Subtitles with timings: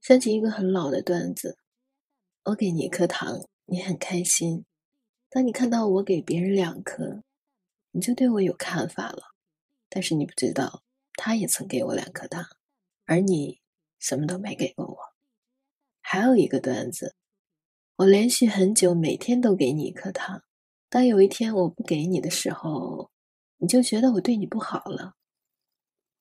[0.00, 1.58] 想起一个很老的段子：
[2.44, 4.64] 我给你一颗糖，你很开心；
[5.28, 7.22] 当你看到我给别人两颗，
[7.90, 9.34] 你就对我有看法了。
[9.90, 10.82] 但是你不知道，
[11.14, 12.42] 他也曾给我两颗糖，
[13.04, 13.60] 而你
[13.98, 14.96] 什么都没给过我。
[16.00, 17.14] 还有一个段子：
[17.96, 20.42] 我连续很久每天都给你一颗糖，
[20.88, 23.10] 当有一天我不给你的时候，
[23.58, 25.16] 你就觉得我对你不好了，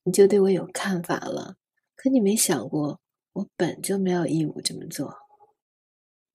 [0.03, 1.55] 你就对我有看法了。
[1.95, 2.99] 可你没想过。
[3.33, 5.13] 我本就没有义务这么做。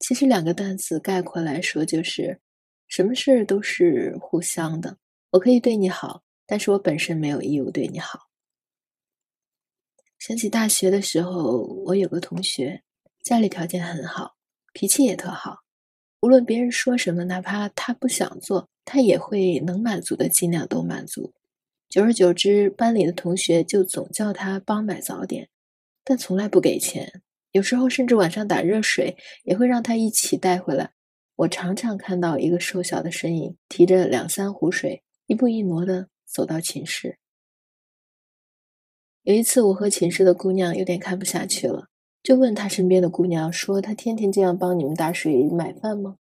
[0.00, 2.40] 其实两个单词概括来说，就是
[2.88, 4.98] 什么事都是互相的。
[5.30, 8.28] 我可以对你好，但是我本身没有义务对你好。
[10.18, 12.82] 想起大学的时候，我有个同学，
[13.22, 14.36] 家里条件很好，
[14.72, 15.58] 脾气也特好。
[16.20, 21.32] 无论别人说什么，哪怕他不想做，他也会能满足的尽量都满足。
[21.90, 25.48] 久而久之，班里的同学就总叫他帮买早点。
[26.04, 27.22] 但从来不给钱，
[27.52, 30.92] 有时候甚至晚上打热水也会让他一起带回来。
[31.36, 37.18] 我常常看到一个瘦小的身影提着两三壶水，一步一挪的走到寝室。
[39.22, 41.88] 有一次，我和寝室的姑娘有点看不下去了，
[42.22, 46.18] 就问她身边的姑娘说：“她天天这样帮你们打水买饭吗？”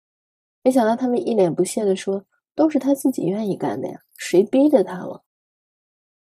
[0.63, 5.25] 没想到他们一脸不屑的说：“都是她自己愿意干的呀，谁逼着她了？”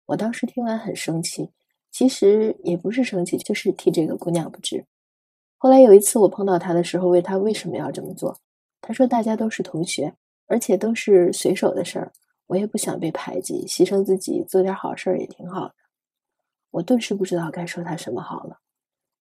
[0.07, 1.51] 我当时听完很生气。
[1.91, 4.87] 其实也不是生气，就是替这个姑娘不值。
[5.59, 8.41] 后来有一次我碰到她的时候，问她为什么要这么做，
[8.81, 10.15] 她说大家都是同学，
[10.47, 12.13] 而且都是随手的事儿，
[12.47, 15.75] 我也不想被排挤，牺牲自己做点好事儿也挺好的。
[16.71, 18.59] 我顿时不知道该说她什么好了。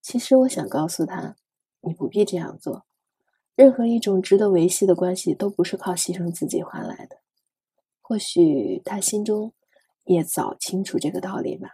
[0.02, 1.36] 其实我想告诉她，
[1.82, 2.86] 你不必这样做。
[3.56, 7.18] 任何一种值得维系的关系，都不是靠牺牲自己换来的。
[8.02, 9.52] 或许她心中
[10.06, 11.70] 也早清楚这个道理吧。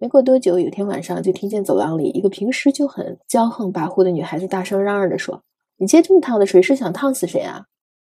[0.00, 5.42] 没过多久，有天晚上就听见走廊里一个平时就很骄横跋扈的女孩子大声嚷嚷着说
[5.76, 7.64] ：“你接这么烫的水是想烫死谁啊？”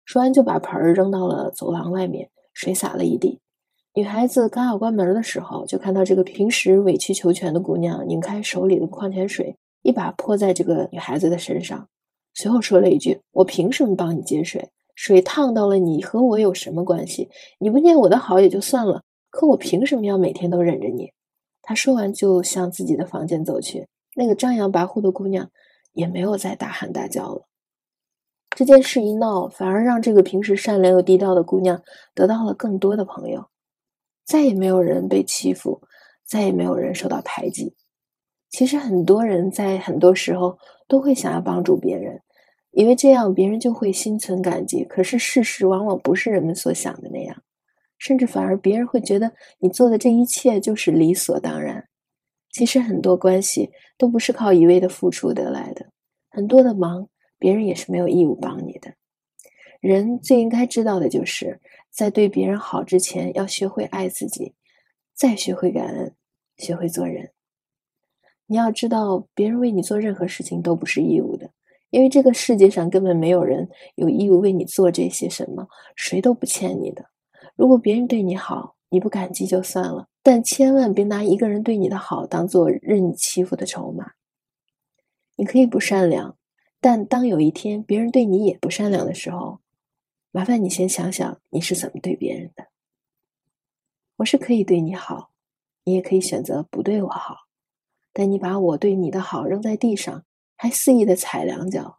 [0.04, 3.40] 说完就把盆儿扔到了走廊外面，水洒了一地。
[3.94, 11.88] 女孩子刚要关门的时候，就看到这个平时委曲求全的姑娘拧开手里的矿泉水，一把泼在这个女孩子的身上，
[12.34, 14.70] 随后说了一句：“我凭什么帮你接水？
[14.94, 17.30] 水烫到了你和我有什么关系？
[17.60, 21.10] 你不念我的好也就算了，可我凭什么要每天都忍着你？”
[21.70, 23.90] 他说完，就向自己的房间走去。
[24.16, 25.52] 那个张扬跋扈的姑娘
[25.92, 27.46] 也没有再大喊大叫了。
[28.52, 31.84] 这件事一闹，反而让这个平时善良又低调的姑娘
[32.16, 33.50] 得到了更多的朋友，
[34.24, 35.82] 再也没有人被欺负，
[36.26, 37.76] 再也没有人受到排挤。
[38.50, 40.58] 其实，很多人在很多时候
[40.88, 42.22] 都会想要帮助别人，
[42.72, 44.86] 以为这样别人就会心存感激。
[44.86, 47.44] 可是，事实往往不是人们所想的那样。
[47.98, 51.88] 甚至反而别人会觉得你做的这一切就是理所当然。
[52.52, 55.86] 其实很多关系都不是靠一味的付出得来的，
[56.30, 57.08] 很多的忙
[57.38, 58.94] 别人也是没有义务帮你的。
[59.80, 61.60] 人最应该知道的就是，
[61.92, 64.56] 在对别人好之前，要学会爱自己，
[65.14, 66.16] 再学会感恩，
[66.58, 67.32] 学会做人。
[68.48, 71.52] 你要知道，别人为你做任何事情都不是义务的，
[71.92, 77.06] 因为这个世界上根本没有人有义务为你做这些什么，谁都不欠你的。
[77.58, 84.12] 如果别人对你好，你不感激就算了，但千万别拿一个人对你的好当做任你欺负的筹码。
[85.38, 86.38] 你可以不善良，
[86.80, 89.60] 但当有一天别人对你也不善良的时候，
[90.32, 92.68] 麻烦你先想想你是怎么对别人的。
[94.18, 95.32] 我是可以对你好，
[95.84, 97.36] 你也可以选择不对我好，
[98.14, 100.24] 但你把我对你的好扔在地上，
[100.56, 101.98] 还肆意的踩两脚，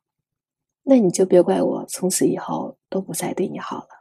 [0.85, 3.98] 那你就别怪我从此以后都不再对你好了。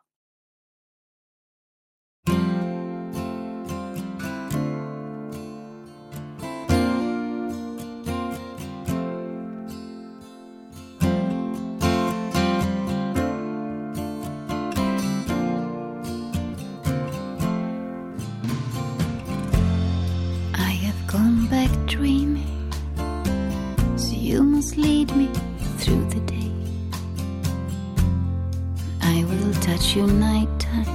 [29.98, 30.88] Your nighttime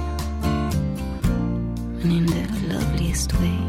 [2.01, 3.59] and in the loveliest way.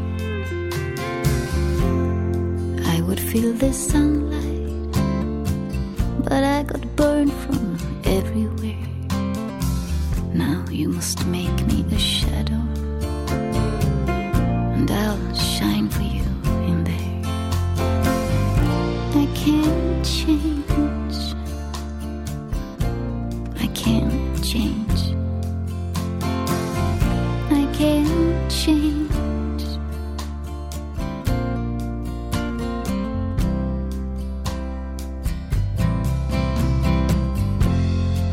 [2.85, 4.93] I would feel the sunlight,
[6.23, 8.87] but I got burned from everywhere.
[10.33, 12.44] Now you must make me a shadow,
[24.45, 25.15] change.
[27.49, 29.63] I can't change.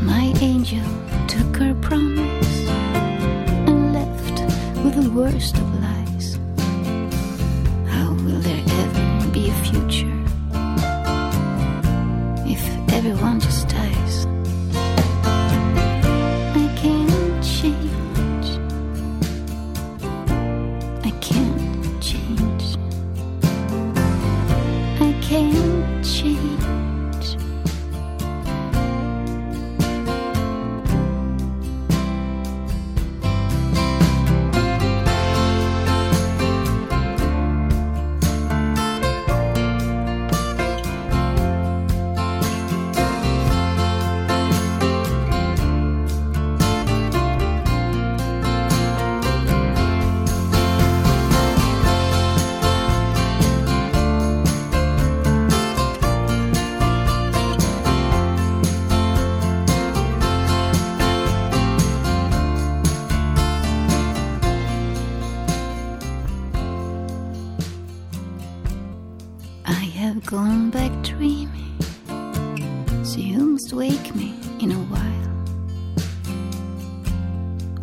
[0.03, 0.85] My angel
[1.29, 2.69] took her promise
[3.67, 4.41] and left
[4.85, 6.39] with the worst of lies.
[7.89, 10.12] How will there ever be a future?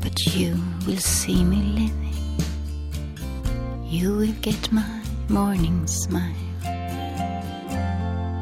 [0.10, 0.58] But you
[0.88, 2.40] will see me living,
[3.86, 6.34] you will get my morning smile.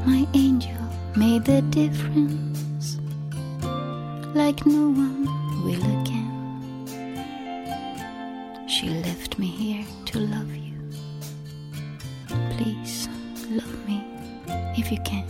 [0.06, 0.80] My angel
[1.18, 2.98] made the difference,
[4.34, 5.26] like no one
[5.66, 6.88] will again.
[8.70, 10.80] She left me here to love you.
[12.56, 13.10] Please
[13.52, 14.06] love me
[14.78, 15.28] if you can.